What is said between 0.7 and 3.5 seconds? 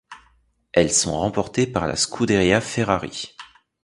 Elles sont remportées par la Scuderia Ferrari.